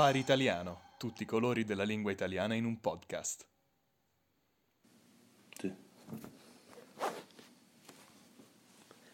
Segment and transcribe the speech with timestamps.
[0.00, 3.44] Safari Italiano, tutti i colori della lingua italiana in un podcast.
[5.58, 5.70] Sì.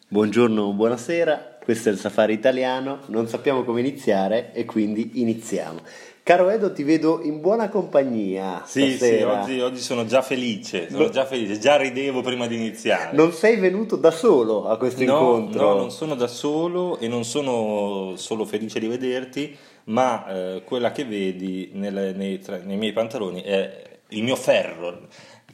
[0.07, 5.81] Buongiorno, buonasera, questo è il Safari Italiano, non sappiamo come iniziare e quindi iniziamo.
[6.23, 8.63] Caro Edo, ti vedo in buona compagnia.
[8.65, 9.41] Sì, sì, stasera.
[9.41, 11.09] oggi, oggi sono già felice, sono No.
[11.09, 13.15] già felice, già ridevo prima di iniziare.
[13.15, 15.69] Non sei venuto da solo a questo no, incontro?
[15.69, 20.91] no, non sono da solo e non sono solo felice di vederti, ma eh, quella
[20.91, 25.07] che vedi nelle- nei, tra- nei miei pantaloni è il mio ferro,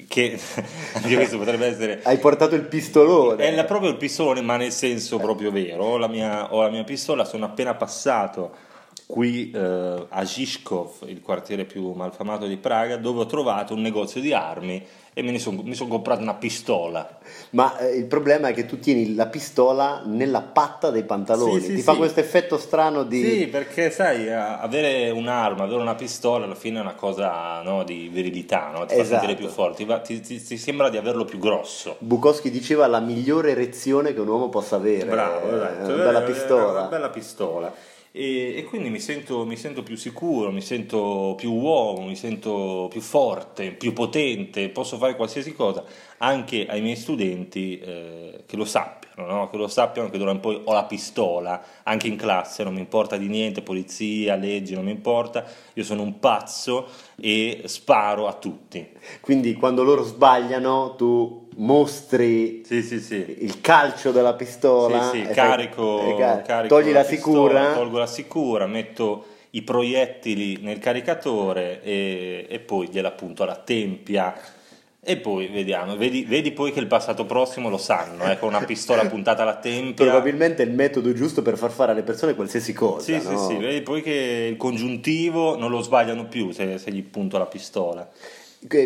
[0.08, 0.40] che
[0.94, 2.02] anche questo potrebbe essere...
[2.04, 3.44] Hai portato il pistolone.
[3.44, 5.84] È la- proprio il pistolone, ma nel senso proprio vero.
[5.86, 8.56] Ho la mia, ho la mia pistola, sono appena passato
[9.14, 14.20] qui eh, a Žižkov, il quartiere più malfamato di Praga, dove ho trovato un negozio
[14.20, 14.84] di armi
[15.14, 17.20] e son- mi sono comprato una pistola.
[17.52, 21.60] Ma eh, il problema è che tu tieni la pistola nella patta dei pantaloni.
[21.60, 21.98] Sì, sì, Ti fa sì.
[22.00, 23.22] questo effetto strano di...
[23.22, 27.84] Sì, perché sai, a- avere un'arma, avere una pistola alla fine è una cosa no,
[27.84, 28.88] di virilità, no?
[28.88, 29.20] ti fa Esatto.
[29.20, 31.98] sentire più forte, ti, ti- ti- sembra di averlo più grosso.
[32.00, 35.06] Bukowski diceva la migliore erezione che un uomo possa avere.
[35.06, 35.94] Bravo, eh, esatto.
[35.94, 36.72] una bella Eh, pistola.
[36.80, 37.74] Una bella pistola.
[38.16, 42.88] E, e quindi mi sento, mi sento più sicuro, mi sento più uomo, mi sento
[42.92, 45.84] più forte, più potente, posso fare qualsiasi cosa,
[46.24, 49.50] anche ai miei studenti eh, che lo sappiano, no?
[49.50, 52.80] che lo sappiano che d'ora in poi ho la pistola, anche in classe, non mi
[52.80, 55.44] importa di niente, polizia, leggi, non mi importa,
[55.74, 56.88] io sono un pazzo
[57.20, 58.88] e sparo a tutti.
[59.20, 63.36] Quindi quando loro sbagliano tu mostri Sì, sì, sì.
[63.42, 65.10] il calcio della pistola.
[65.12, 67.74] Sì, sì, e fai- carico, car- carico togli la, pistola, sicura.
[67.74, 74.34] tolgo la sicura, metto i proiettili nel caricatore e, e poi gliela appunto alla tempia.
[75.06, 78.64] E poi vediamo, vedi, vedi poi che il passato prossimo lo sanno, eh, con una
[78.64, 80.06] pistola puntata alla tempia.
[80.06, 83.04] Probabilmente è il metodo giusto per far fare alle persone qualsiasi cosa.
[83.04, 83.48] Sì, sì, no?
[83.50, 87.48] sì, vedi poi che il congiuntivo non lo sbagliano più se, se gli punto la
[87.48, 88.10] pistola.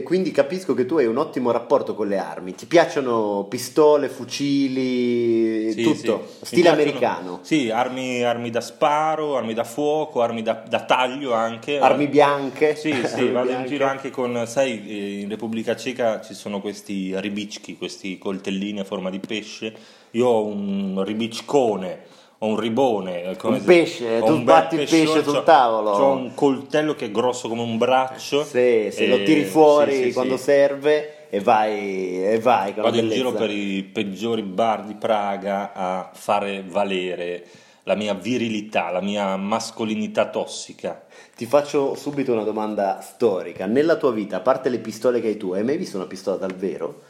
[0.03, 2.55] Quindi capisco che tu hai un ottimo rapporto con le armi.
[2.55, 6.27] Ti piacciono pistole, fucili, Sì, tutto.
[6.41, 6.45] sì.
[6.45, 7.39] Stile americano.
[7.43, 11.77] Sì, armi, armi da sparo, armi da fuoco, armi da, da taglio anche.
[11.79, 12.75] Armi bianche.
[12.75, 13.67] Sì, sì, Armi vado in bianche.
[13.69, 19.09] giro anche con, sai, in Repubblica Ceca ci sono questi ribicchi, questi coltellini a forma
[19.09, 19.73] di pesce.
[20.11, 21.99] Io ho un ribiccone,
[22.39, 23.35] ho un ribone.
[23.37, 25.91] come Un pesce, ho tu sbatti il pesce sul tavolo.
[25.91, 28.43] C'ho un coltello che è grosso come un braccio.
[28.43, 30.43] Sì, sì, lo tiri fuori sì, sì, quando sì.
[30.43, 33.45] serve e vai, e vai Vado la in giro bellezza.
[33.45, 37.45] per i peggiori bar di Praga a fare valere
[37.83, 41.05] la mia virilità, la mia mascolinità tossica.
[41.35, 43.65] Ti faccio subito una domanda storica.
[43.65, 46.35] Nella tua vita, a parte le pistole che hai tu, hai mai visto una pistola
[46.35, 47.01] dal vero?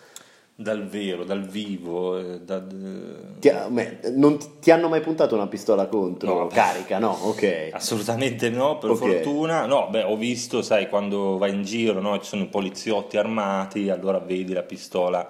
[0.60, 2.64] Dal vero, dal vivo, eh, da-
[3.40, 6.34] Ti, ha- beh, non ti, ti hanno mai puntato una pistola contro?
[6.34, 6.48] No.
[6.48, 7.12] Carica, no?
[7.26, 7.70] Ok.
[7.74, 8.98] Assolutamente no, per Ok.
[8.98, 9.68] fortuna.
[9.68, 13.92] No, beh, ho visto, sai, quando vai in giro, no, ci sono i poliziotti armati,
[13.92, 15.30] allora vedi la pistola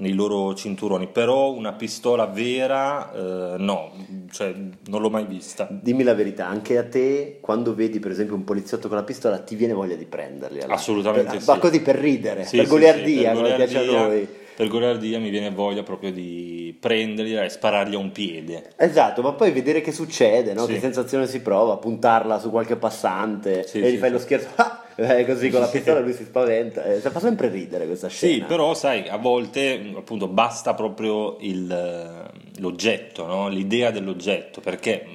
[0.00, 3.92] nei loro cinturoni, però una pistola vera eh, no,
[4.30, 4.54] cioè
[4.88, 5.66] non l'ho mai vista.
[5.70, 9.38] Dimmi la verità, anche a te, quando vedi per esempio un poliziotto con la pistola,
[9.38, 10.58] ti viene voglia di prenderli?
[10.58, 10.74] allora?
[10.74, 11.48] Assolutamente Per- sì.
[11.50, 14.28] Ma così per ridere, Sì, per sì, goliardia, sì, come piace a goliardia- noi.
[14.58, 18.72] Per goliardia mi viene voglia proprio di prenderli e sparargli a un piede.
[18.74, 20.66] Esatto, ma poi vedere che succede, no?
[20.66, 20.72] Sì.
[20.72, 24.84] che sensazione si prova, puntarla su qualche passante Sì, e gli fai lo scherzo, ah!
[24.96, 28.32] Eh, così con la pistola lui si spaventa, eh, fa sempre ridere questa scena.
[28.32, 33.46] Sì, però sai, a volte appunto basta proprio il, l'oggetto, no?
[33.46, 35.06] l'idea dell'oggetto, perché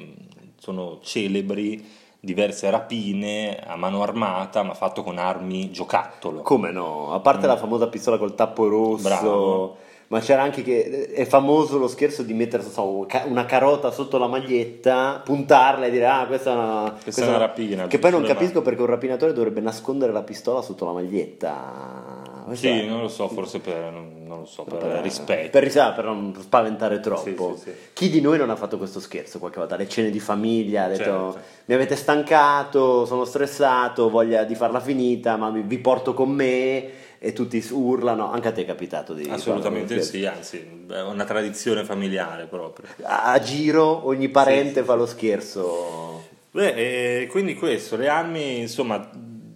[0.57, 1.85] sono celebri
[2.23, 6.41] diverse rapine a mano armata, ma fatto con armi giocattolo.
[6.41, 7.11] Come no?
[7.13, 9.03] A parte la famosa pistola col tappo rosso, Mm.
[9.03, 9.75] Bravo.
[10.07, 14.27] ma c'era anche che è famoso lo scherzo di mettere so, una carota sotto la
[14.27, 18.23] maglietta, puntarla e dire ah questa è una, Questa è una rapina, Che poi non
[18.23, 22.12] capisco perché un rapinatore dovrebbe nascondere la pistola sotto la maglietta.
[22.43, 25.49] Questo Sì, è- non lo so, forse per, non, non lo so, per, per- rispetto.
[25.49, 27.55] Per, ris- per non spaventare troppo.
[27.57, 27.75] Sì, sì.
[27.93, 29.75] Chi di noi non ha fatto questo scherzo qualche volta?
[29.75, 31.39] Le cene di famiglia, ha detto Certo.
[31.65, 37.31] mi avete stancato, sono stressato, voglia di farla finita, ma vi, porto con me e
[37.33, 38.31] tutti urlano.
[38.31, 42.87] Anche a te è capitato di Assolutamente sì, anzi, è una tradizione familiare proprio.
[43.03, 46.23] A, giro ogni parente Sì, sì, fa lo scherzo.
[46.51, 49.09] Beh, e quindi questo, le armi, insomma,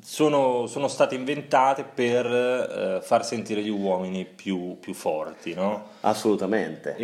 [0.10, 5.84] sono, sono state inventate per eh, far sentire gli uomini più, più forti, no?
[6.00, 6.96] Assolutamente.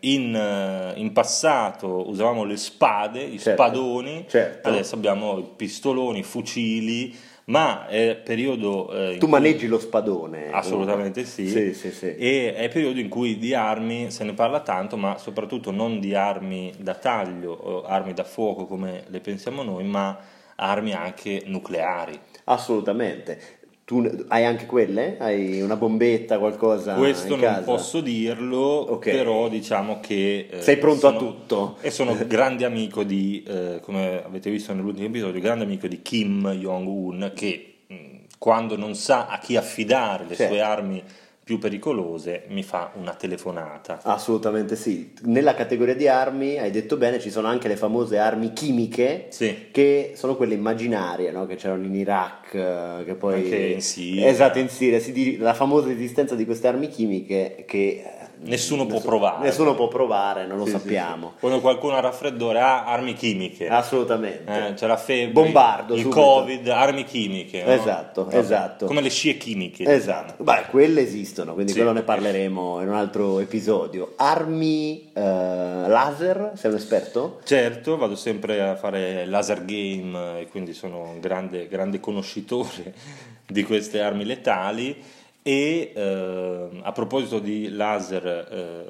[0.00, 3.62] In, in passato usavamo le spade, i Certo.
[3.62, 4.68] spadoni, Certo.
[4.68, 7.14] adesso abbiamo i pistoloni, i fucili,
[7.46, 8.90] ma è periodo...
[8.90, 10.50] eh, Tu cui- maneggi lo spadone.
[10.50, 11.46] Assolutamente sì.
[11.46, 12.16] Sì, sì, sì.
[12.16, 16.14] E è periodo in cui di armi se ne parla tanto, ma soprattutto non di
[16.14, 20.18] armi da taglio o armi da fuoco come le pensiamo noi, ma
[20.56, 22.18] armi anche nucleari.
[22.44, 23.40] Assolutamente.
[23.84, 25.16] Tu hai anche quelle?
[25.18, 27.62] Hai una bombetta, qualcosa Questo non casa?
[27.62, 29.10] posso dirlo, Ok.
[29.10, 30.46] però diciamo che...
[30.50, 31.76] eh, Sei pronto a sono- tutto.
[31.80, 36.48] E sono grande amico di, eh, come avete visto nell'ultimo episodio, grande amico di Kim
[36.52, 37.94] Jong-un che mh,
[38.38, 40.54] quando non sa a chi affidare le Certo.
[40.54, 41.02] sue armi
[41.44, 44.00] più pericolose mi fa una telefonata.
[44.02, 45.12] Assolutamente sì.
[45.22, 49.68] Nella categoria di armi, hai detto bene, ci sono anche le famose armi chimiche, Sì.
[49.72, 51.46] che sono quelle immaginarie, no?
[51.46, 53.34] che c'erano in Iraq, eh, che poi...
[53.34, 54.28] Anche in Siria.
[54.28, 55.00] Esatto, in Siria.
[55.00, 58.04] Si la famosa esistenza di queste armi chimiche che...
[58.44, 59.44] Nessuno può provare.
[59.44, 61.30] Nessuno può provare, non lo Sì, sì, sappiamo.
[61.34, 61.40] sì.
[61.40, 63.68] Quando qualcuno ha raffreddore ha armi chimiche.
[63.68, 64.68] Assolutamente.
[64.68, 66.20] Eh, c'è la febbre, Bombardo il subito.
[66.20, 67.62] covid, armi chimiche.
[67.64, 67.70] no?
[67.72, 68.86] Esatto, Vabbè, esatto.
[68.86, 69.84] Come le scie chimiche.
[69.84, 71.78] Esatto, beh, quelle esistono, quindi Sì.
[71.78, 74.14] quello ne parleremo in un altro episodio.
[74.16, 77.40] Armi eh, laser, sei un esperto?
[77.44, 82.92] Certo, vado sempre a fare laser game e quindi sono un grande, grande conoscitore
[83.46, 84.96] di queste armi letali
[85.42, 88.84] e eh, a proposito di laser eh,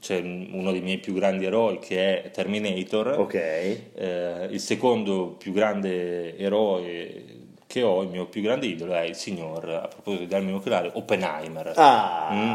[0.00, 3.34] c'è uno dei miei più grandi eroi che è Terminator, Ok.
[3.34, 7.24] Eh, il secondo più grande eroe
[7.66, 10.90] che ho, il mio più grande idolo è il signor, a proposito di armi nucleari,
[10.94, 11.72] Oppenheimer.
[11.76, 12.52] Ah, Mm,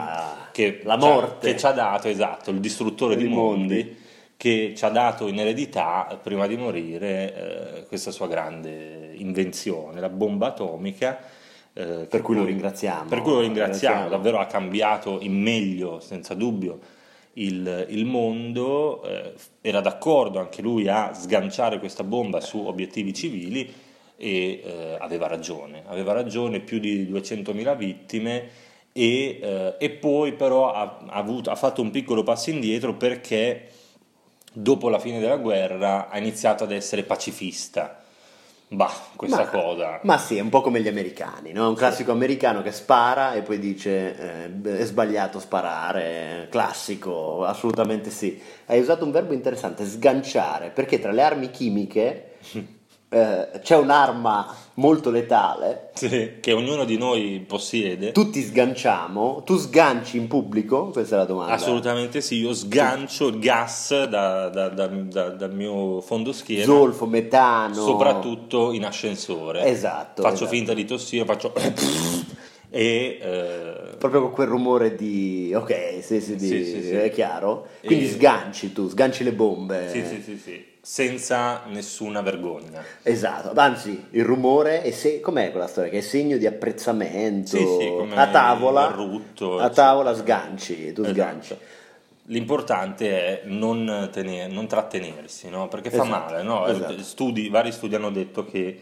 [0.52, 1.52] che la morte.
[1.54, 3.98] che ci ha dato, esatto, il distruttore di Di mondi, mondi.
[4.36, 10.10] che ci ha dato in eredità, prima di morire, eh, questa sua grande invenzione, la
[10.10, 11.20] bomba atomica.
[11.76, 13.10] Eh, Per cui lo ringraziamo.
[13.10, 14.10] Per cui lo ringraziamo, Ringraziamo.
[14.10, 16.80] davvero ha cambiato in meglio, senza dubbio,
[17.34, 19.04] il, il mondo.
[19.04, 23.72] eh, era d'accordo anche lui a sganciare questa bomba su obiettivi civili
[24.18, 28.48] e eh, aveva ragione, aveva ragione, più di 200.000 vittime
[28.94, 33.68] e, eh, e poi però ha, ha avuto- ha fatto un piccolo passo indietro perché
[34.54, 38.00] dopo la fine della guerra ha iniziato ad essere pacifista.
[38.68, 40.00] Bah, questa ma, cosa...
[40.04, 41.70] Ma sì, è un po' come gli americani, no?
[41.70, 48.42] Un classico americano che spara e poi dice eh, è sbagliato sparare, classico, assolutamente sì.
[48.66, 52.38] Hai usato un verbo interessante, sganciare, perché tra le armi chimiche
[53.10, 58.12] eh, c'è un'arma molto letale, Sì, che ognuno di noi possiede.
[58.12, 60.88] tutti sganciamo, tu sganci in pubblico?
[60.90, 61.54] Questa è la domanda.
[61.54, 67.06] Assolutamente sì, io sgancio il gas da- da- da- da- dal mio fondo schiena, Zolfo,
[67.06, 67.74] metano.
[67.74, 69.64] soprattutto in ascensore.
[69.66, 70.50] Esatto, Faccio esatto.
[70.52, 71.54] finta di tossire, faccio...
[72.70, 73.20] e...
[73.22, 75.54] eh, Proprio con quel rumore di...
[75.56, 77.68] Ok, sì, sì, di- Sì, sì, è chiaro.
[77.84, 79.90] Quindi E- sganci tu, sganci le bombe.
[79.90, 82.84] sì, sì, sì, sì, senza nessuna vergogna.
[83.02, 85.20] Esatto, anzi il rumore è se...
[85.20, 85.90] com'è quella storia?
[85.90, 87.58] Che è segno di apprezzamento.
[87.58, 91.16] Sì, sì, a tavola, rutto, a tavola sganci, tu Esatto.
[91.16, 91.58] sganci.
[92.28, 95.68] L'importante è non, tene- non trattenersi, no?
[95.70, 96.44] perché fa Esatto, male.
[96.44, 96.68] no?
[96.68, 97.02] esatto.
[97.02, 98.80] Studi- vari studi hanno detto che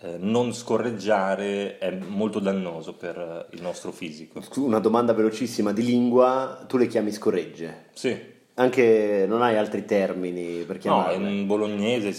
[0.00, 3.18] eh, non scorreggiare è molto dannoso per
[3.50, 4.40] eh, il nostro fisico.
[4.56, 7.88] Una domanda velocissima di lingua, tu le chiami scorregge?
[7.92, 11.30] Sì, Anche non hai altri termini per no, chiamarle?
[11.30, 12.12] in bolognese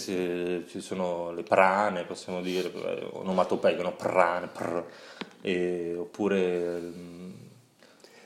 [0.66, 2.72] ci, sono le prane, possiamo dire,
[3.12, 3.94] onomatopeiche, no?
[3.94, 4.82] prane, prr,
[5.42, 6.80] e- oppure...
[6.80, 7.32] mm,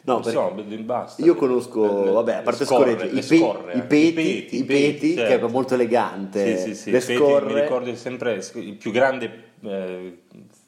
[0.02, 1.22] No, so, basta.
[1.22, 4.64] Io conosco, Le- vabbè, a parte scorre, scorregge, le i, pe- scorre, i peti, i
[4.64, 5.46] peti, che certo.
[5.46, 6.56] è molto elegante.
[6.56, 6.90] Sì, sì, sì.
[6.90, 10.18] Le Peti, scorre, mi ricordo sempre il più grande eh,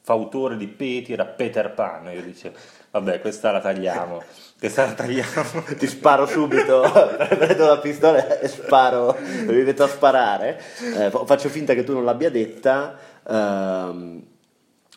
[0.02, 2.10] fautore di peti era Peter Pan.
[2.12, 2.56] Io dicevo,
[2.90, 4.22] vabbè, questa la tagliamo,
[4.58, 5.64] questa la tagliamo.
[5.78, 6.82] ti sparo subito,
[7.38, 9.16] prendo la pistola e sparo,
[9.46, 10.60] mi metto a sparare.
[10.96, 12.98] Eh, fa- faccio finta che tu non l'abbia detta.
[13.28, 14.22] Ehm,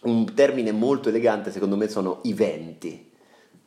[0.03, 3.11] un termine molto elegante secondo me sono i venti.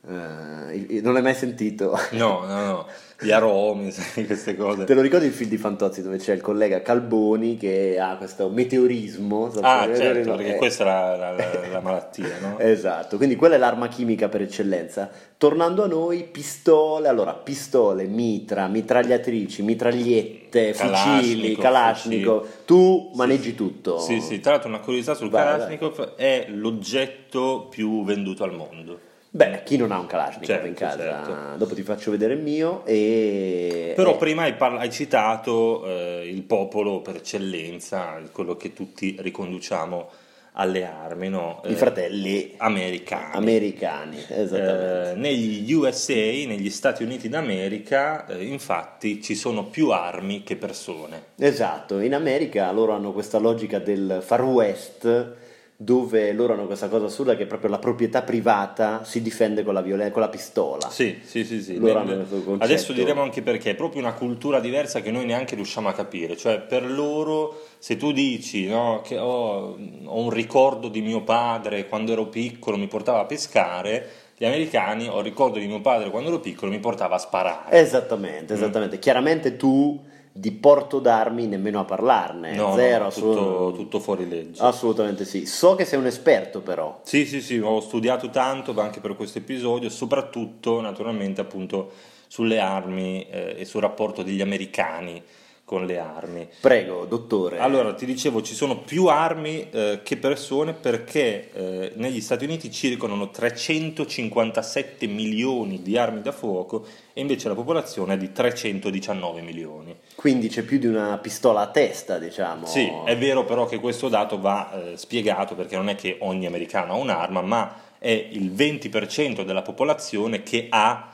[0.08, 1.98] Eh, non l'hai mai sentito?
[2.12, 2.86] No, no, no,
[3.20, 3.92] gli aromi,
[4.26, 4.84] queste cose.
[4.84, 8.48] Te lo ricordi il film di Fantozzi dove c'è il collega Calboni che ha questo
[8.48, 9.46] meteorismo?
[9.62, 9.96] Ah, Sapete?
[9.96, 12.58] certo, perché questa è la, la- la- la malattia, no?
[12.60, 15.10] Esatto, quindi quella è l'arma chimica per eccellenza.
[15.38, 23.98] Tornando a noi, pistole, allora pistole, mitra, mitragliatrici, mitragliette, fucili, Kalashnikov, Kalashnikov, tu maneggi tutto.
[23.98, 29.00] Sì, sì, tra l'altro una curiosità sul Kalashnikov è l'oggetto più venduto al mondo.
[29.36, 30.96] Beh, chi non ha un Kalashnikov Certo, in casa?
[30.96, 31.56] certo.
[31.58, 33.92] Dopo ti faccio vedere il mio e...
[33.94, 39.14] Però eh, prima hai, parla- hai citato eh, il popolo per eccellenza, quello che tutti
[39.18, 40.08] riconduciamo
[40.52, 41.60] alle armi, no?
[41.66, 43.36] I Eh, fratelli americani.
[43.36, 45.10] americani, esattamente.
[45.10, 51.24] Eh, negli USA, negli Stati Uniti d'America, eh, infatti ci sono più armi che persone.
[51.38, 55.34] Esatto, in America loro hanno questa logica del Far West
[55.78, 59.82] dove loro hanno questa cosa assurda che proprio la proprietà privata si difende con la,
[59.82, 60.88] violen- con la pistola.
[60.88, 61.78] Sì, sì, sì, sì.
[61.78, 62.56] Concetto.
[62.58, 66.36] Adesso diremo anche perché, è proprio una cultura diversa che noi neanche riusciamo a capire,
[66.36, 71.86] cioè per loro se tu dici no, che ho, ho un ricordo di mio padre
[71.88, 76.10] quando ero piccolo mi portava a pescare, gli americani ho il ricordo di mio padre
[76.10, 77.78] quando ero piccolo mi portava a sparare.
[77.78, 78.56] Esattamente, Mm.
[78.56, 78.98] esattamente.
[78.98, 80.02] Chiaramente tu
[80.36, 84.62] di porto d'armi nemmeno a parlarne, no, zero, no, tutto, tutto fuori legge.
[84.62, 85.46] assolutamente sì.
[85.46, 87.00] So che sei un esperto però.
[87.02, 91.90] Sì, sì, sì, ho studiato tanto anche per questo episodio, soprattutto naturalmente appunto
[92.26, 95.22] sulle armi eh, e sul rapporto degli americani
[95.66, 96.48] con le armi.
[96.60, 97.58] Prego, dottore.
[97.58, 102.70] Allora, ti dicevo, ci sono più armi eh, che persone perché eh, negli Stati Uniti
[102.70, 109.92] circolano 357 milioni di armi da fuoco e invece la popolazione è di 319 milioni.
[110.14, 112.64] Quindi c'è più di una pistola a testa, diciamo.
[112.64, 116.46] Sì, è vero però che questo dato va eh, spiegato perché non è che ogni
[116.46, 121.10] americano ha un'arma, ma è il 20% della popolazione che ha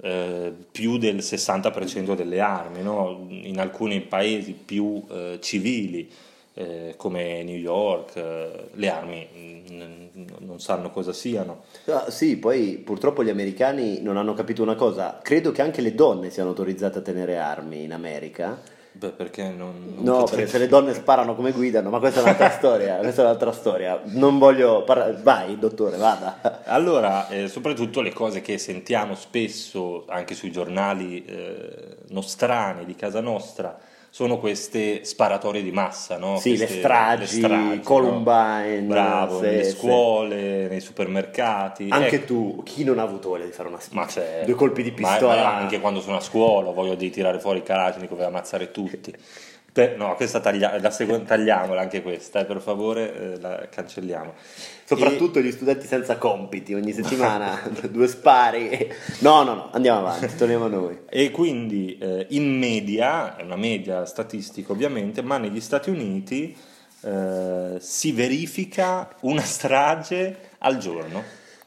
[0.00, 3.26] eh, più del 60% delle armi, no?
[3.28, 6.10] in alcuni paesi più eh, civili
[6.54, 11.64] eh, come New York eh, le armi mm, non sanno cosa siano.
[11.86, 15.20] Ah, sì, poi purtroppo gli americani non hanno capito una cosa.
[15.22, 18.60] Credo che anche le donne siano autorizzate a tenere armi in America.
[18.94, 22.20] Beh, perché non, non No, potrei- perché se le donne sparano come guidano, ma questa
[22.20, 22.96] è un'altra storia.
[23.02, 24.00] Questa è un'altra storia.
[24.04, 25.18] Non voglio parlare.
[25.22, 26.62] Vai, dottore, vada.
[26.64, 33.20] Allora, eh, soprattutto le cose che sentiamo spesso anche sui giornali eh, nostrani di casa
[33.20, 33.78] nostra
[34.14, 36.36] sono queste sparatorie di massa, no?
[36.36, 37.80] Sì, le Queste- stragi, no?
[37.82, 41.86] Columbine, Bravo, sì, nelle scuole, nei supermercati.
[41.88, 44.82] Anche Ecco, tu, chi non ha avuto voglia di fare una ma c'è, due colpi
[44.82, 45.34] di ma- pistola?
[45.42, 48.70] ma anche quando sono a scuola, ho voglia di tirare fuori i Kalashnikov e ammazzare
[48.70, 49.14] tutti.
[49.72, 54.34] Per- no, questa taglia- la seconda, tagliamola anche questa, eh, per favore, eh, la cancelliamo.
[54.84, 57.58] Soprattutto gli studenti senza compiti, ogni settimana
[57.90, 58.92] due spari.
[59.20, 60.98] No, no, no, andiamo avanti, torniamo a noi.
[61.08, 66.54] E quindi eh, in media, è una media statistica ovviamente, ma negli Stati Uniti
[67.04, 71.22] eh, si verifica una strage al giorno.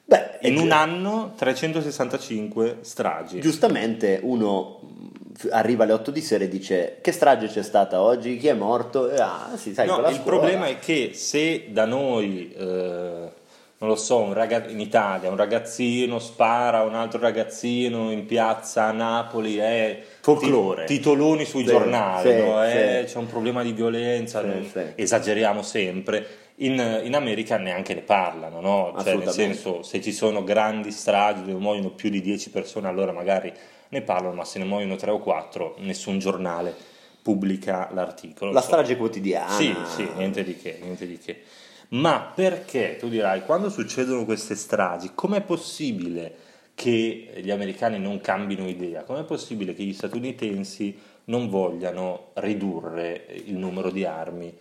[0.06, 3.40] Beh, In un anno 365 stragi.
[3.40, 4.80] Giustamente uno
[5.52, 9.10] arriva alle 8 di sera e dice che strage c'è stata oggi, chi è morto?
[9.10, 10.22] E, ah, sì, sai, No, il scuola.
[10.24, 12.64] problema è che se da noi, eh,
[13.78, 18.26] non lo so, un raga- in Italia un ragazzino spara a un altro ragazzino in
[18.26, 20.86] piazza a Napoli, è Folklore.
[20.86, 22.64] titoloni sui Sì, giornali, sì, no?
[22.66, 24.44] Eh, c'è un problema di violenza,
[24.96, 26.26] esageriamo sempre.
[26.60, 28.96] In, in America neanche ne parlano, no?
[29.04, 33.12] Cioè, nel senso, se ci sono grandi stragi dove muoiono più di 10 persone, allora
[33.12, 33.52] magari
[33.90, 36.74] ne parlano, ma se ne muoiono 3 o 4, nessun giornale
[37.22, 38.52] pubblica l'articolo.
[38.52, 39.50] La Insomma, strage quotidiana.
[39.50, 41.42] sì, sì, niente di che, niente di che.
[41.90, 46.36] Ma perché, tu dirai, quando succedono queste stragi, com'è possibile
[46.76, 49.04] che gli americani non cambino idea?
[49.04, 54.54] Com'è possibile che gli statunitensi non vogliano ridurre il numero di armi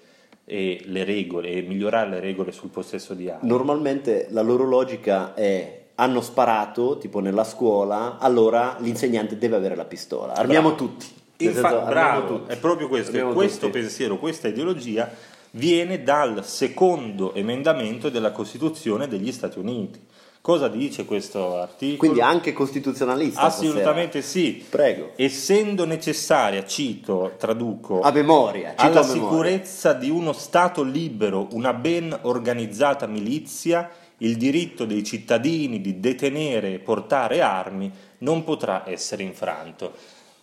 [0.46, 3.48] e le regole, e migliorare le regole sul possesso di armi?
[3.48, 9.84] Normalmente la loro logica è hanno sparato, tipo nella scuola, allora l'insegnante deve avere la
[9.84, 10.34] pistola.
[10.34, 10.84] Armiamo Bravo.
[10.84, 11.06] tutti.
[11.36, 12.52] Nel Infa- senso, armiamo bravo, tutti.
[12.52, 13.10] è proprio questo.
[13.10, 13.78] Armiamo questo tutti.
[13.78, 15.10] pensiero, questa ideologia
[15.52, 20.00] viene dal secondo emendamento della Costituzione degli Stati Uniti.
[20.40, 21.96] Cosa dice questo articolo?
[21.96, 23.40] Quindi anche costituzionalista.
[23.40, 24.44] Assolutamente stasera.
[24.54, 24.64] sì.
[24.68, 25.12] Prego.
[25.16, 28.70] Essendo necessaria, cito, traduco, A memoria.
[28.70, 29.22] cito alla a memoria.
[29.22, 33.88] sicurezza di uno Stato libero, una ben organizzata milizia,
[34.24, 39.92] il diritto dei cittadini di detenere e portare armi non potrà essere infranto.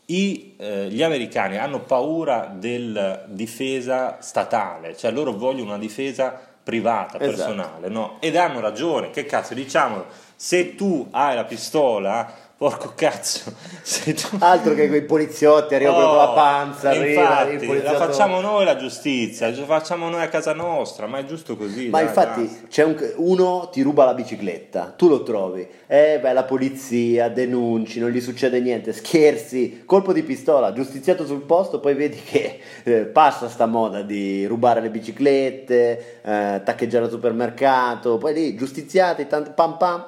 [0.05, 7.19] I, eh, gli americani hanno paura della difesa statale, cioè loro vogliono una difesa privata,
[7.19, 7.25] Esatto.
[7.25, 8.17] personale, no?
[8.19, 13.51] Ed hanno ragione, che cazzo, diciamolo, se tu hai la pistola, porco cazzo,
[13.81, 14.35] se tu...
[14.37, 18.65] Altro che quei poliziotti arrivano Oh, con la panza, arriva infatti, il la facciamo noi
[18.65, 21.89] la giustizia, la facciamo noi a casa nostra, ma è giusto così.
[21.89, 26.33] Ma dai, infatti c'è un- uno ti ruba la bicicletta, tu lo trovi, eh beh
[26.33, 31.95] la polizia, denunci, non gli succede niente, scherzi, colpo di pistola, giustiziato sul posto, poi
[31.95, 38.35] vedi che eh, passa sta moda di rubare le biciclette, eh, taccheggiare al supermercato, poi
[38.35, 40.05] lì giustiziati, tanto pam pam,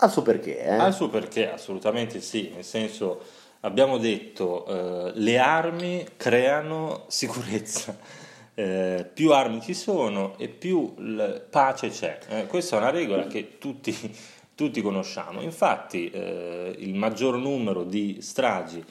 [0.00, 0.74] ha il suo perché, eh?
[0.74, 3.20] Ha il suo perché, assolutamente sì, nel senso
[3.60, 7.96] abbiamo detto eh, le armi creano sicurezza.
[8.54, 10.94] eh, più armi ci sono e più
[11.50, 12.18] pace c'è.
[12.28, 13.94] Eh, questa è una regola che tutti,
[14.54, 15.40] tutti conosciamo.
[15.42, 18.84] Infatti eh, il maggior numero di stragi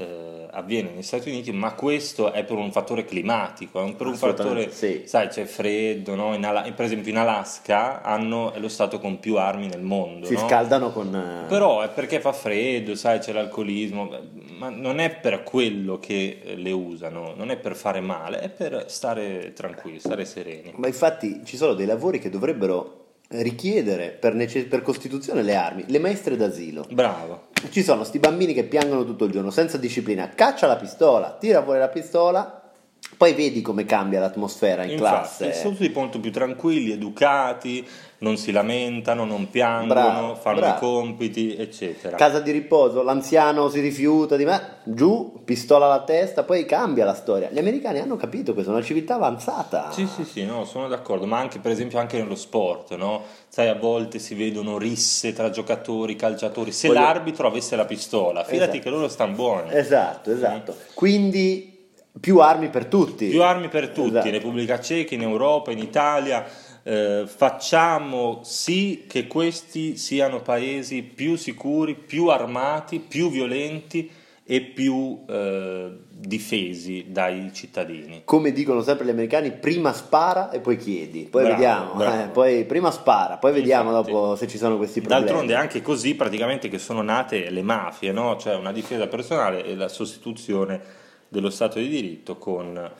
[0.00, 4.16] eh, avviene negli Stati Uniti, ma questo è per un fattore climatico, è per un
[4.16, 5.02] fattore, sì.
[5.04, 6.34] sai, c'è freddo, no?
[6.34, 10.26] in Ala- per esempio in Alaska hanno, è lo stato con più armi nel mondo.
[10.26, 10.40] Si no?
[10.40, 11.44] scaldano con...
[11.48, 14.10] Però è perché fa freddo, sai, c'è l'alcolismo,
[14.58, 18.48] ma non è per quello che eh, le usano, non è per fare male, è
[18.48, 20.72] per stare tranquilli, stare sereni.
[20.76, 22.99] Ma infatti ci sono dei lavori che dovrebbero
[23.32, 26.84] richiedere per, nece- per Costituzione le armi, le maestre d'asilo.
[26.90, 27.48] Bravo.
[27.70, 31.62] Ci sono sti bambini che piangono tutto il giorno senza disciplina, caccia la pistola, tira
[31.62, 32.59] fuori la pistola,
[33.16, 35.52] poi vedi come cambia l'atmosfera in Infatti, classe.
[35.52, 37.86] sono tutti molto più tranquilli, educati,
[38.18, 40.76] non si lamentano, non piangono, Bravo, fanno bravo.
[40.76, 42.16] i compiti, eccetera.
[42.16, 47.14] Casa di riposo, l'anziano si rifiuta di me, giù, pistola alla testa, poi cambia la
[47.14, 47.50] storia.
[47.50, 49.90] Gli americani hanno capito questo, è una civiltà avanzata.
[49.90, 53.22] Sì, sì, sì, no, sono d'accordo, ma anche per esempio anche nello sport, no?
[53.48, 56.72] Sai, a volte si vedono risse tra giocatori, calciatori.
[56.72, 58.78] Se Voglio- l'arbitro avesse la pistola, fidati Esatto.
[58.82, 59.70] che loro stanno buoni.
[59.74, 60.74] Esatto, esatto.
[60.94, 61.79] Quindi
[62.18, 63.28] più armi per tutti.
[63.28, 64.26] Più armi per tutti, Esatto.
[64.26, 66.44] in Repubblica Ceca, in Europa, in Italia.
[66.82, 74.10] eh, facciamo sì che questi siano paesi più sicuri, più armati, più violenti
[74.42, 78.22] e più eh, difesi dai cittadini.
[78.24, 81.28] Come dicono sempre gli americani, prima spara e poi chiedi.
[81.30, 81.94] Poi Bravo, vediamo.
[81.94, 82.22] bravo.
[82.22, 84.10] eh, poi prima spara, poi vediamo Infatti.
[84.10, 85.24] dopo se ci sono questi problemi.
[85.26, 88.36] D'altronde è anche così praticamente che sono nate le mafie, no?
[88.38, 90.80] cioè una difesa personale e la sostituzione
[91.30, 92.90] dello Stato di diritto con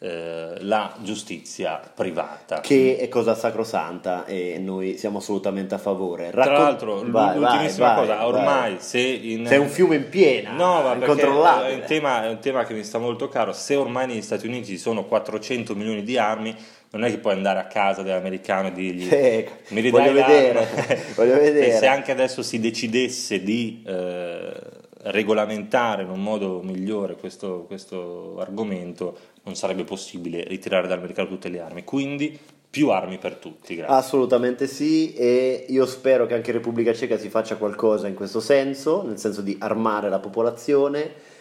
[0.00, 2.60] eh, la giustizia privata.
[2.60, 6.30] Che è cosa sacrosanta e noi siamo assolutamente a favore.
[6.30, 9.44] Tra Raccon- l'altro, Vai, l'ultimissima vai, cosa, vai, ormai se in...
[9.44, 11.74] C'è un fiume in piena, No, ma perché è incontrollabile.
[11.74, 13.52] un, tema, è un tema che mi sta molto caro.
[13.52, 16.54] Se ormai negli Stati Uniti ci sono 400 milioni di armi,
[16.90, 20.34] non è che puoi andare a casa dell'americano e dirgli Eh, mi ridai voglio l'arma?"
[20.34, 21.66] vedere, voglio vedere.
[21.74, 24.52] E se anche adesso si decidesse di eh,
[25.02, 31.48] regolamentare in un modo migliore questo, questo argomento, non sarebbe possibile ritirare dal mercato tutte
[31.48, 31.84] le armi.
[31.84, 32.38] Quindi
[32.70, 33.74] più armi per tutti.
[33.74, 33.94] Grazie.
[33.94, 38.40] Assolutamente sì e io spero che anche in Repubblica Ceca si faccia qualcosa in questo
[38.40, 41.36] senso, nel senso di armare la popolazione.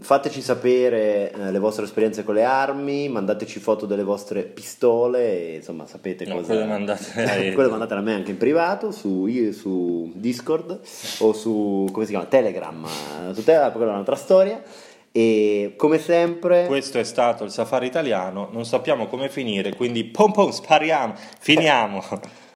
[0.00, 5.54] Fateci sapere eh, le vostre esperienze con le armi, mandateci foto delle vostre pistole, e,
[5.56, 6.46] insomma sapete No, cosa...
[6.48, 10.80] quelle mandate quelle mandate a me anche in privato su, su Discord
[11.20, 12.26] o su come si chiama?
[12.26, 14.62] Telegram, eh, su Telegram, quella è un'altra storia.
[15.12, 16.66] E come sempre...
[16.66, 22.02] Questo è stato il safari italiano, non sappiamo come finire, quindi pom pom spariamo, finiamo.